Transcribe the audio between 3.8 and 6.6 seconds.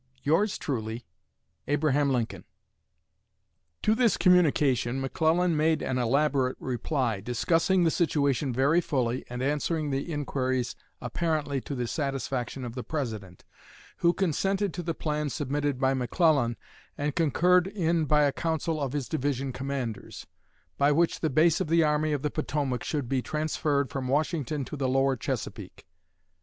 To this communication McClellan made an elaborate